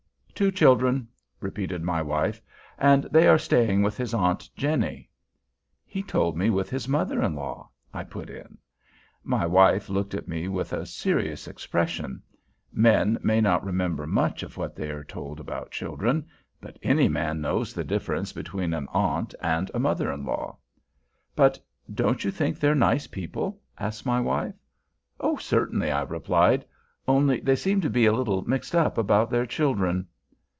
"Two 0.33 0.49
children," 0.51 1.07
repeated 1.39 1.83
my 1.83 2.01
wife; 2.01 2.41
"and 2.79 3.03
they 3.11 3.27
are 3.27 3.37
staying 3.37 3.83
with 3.83 3.95
his 3.95 4.11
aunt 4.11 4.49
Jenny." 4.55 5.07
"He 5.85 6.01
told 6.01 6.35
me 6.35 6.49
with 6.49 6.67
his 6.67 6.87
mother 6.89 7.21
in 7.21 7.35
law," 7.35 7.69
I 7.93 8.05
put 8.05 8.27
in. 8.27 8.57
My 9.23 9.45
wife 9.45 9.87
looked 9.87 10.15
at 10.15 10.27
me 10.27 10.47
with 10.47 10.73
a 10.73 10.87
serious 10.87 11.47
expression. 11.47 12.23
Men 12.73 13.19
may 13.21 13.39
not 13.39 13.63
remember 13.63 14.07
much 14.07 14.41
of 14.41 14.57
what 14.57 14.75
they 14.75 14.89
are 14.89 15.03
told 15.03 15.39
about 15.39 15.69
children; 15.69 16.25
but 16.59 16.79
any 16.81 17.07
man 17.07 17.39
knows 17.39 17.71
the 17.71 17.83
difference 17.83 18.33
between 18.33 18.73
an 18.73 18.87
aunt 18.91 19.35
and 19.43 19.69
a 19.75 19.79
mother 19.79 20.11
in 20.11 20.25
law. 20.25 20.57
"But 21.35 21.59
don't 21.93 22.23
you 22.23 22.31
think 22.31 22.59
they're 22.59 22.73
nice 22.73 23.05
people?" 23.05 23.59
asked 23.77 24.07
my 24.07 24.19
wife. 24.19 24.55
"Oh, 25.19 25.37
certainly," 25.37 25.91
I 25.91 26.01
replied. 26.01 26.65
"Only 27.07 27.41
they 27.41 27.55
seem 27.55 27.79
to 27.81 27.91
be 27.91 28.07
a 28.07 28.11
little 28.13 28.41
mixed 28.49 28.73
up 28.75 28.97
about 28.97 29.29
their 29.29 29.45
children." 29.45 30.07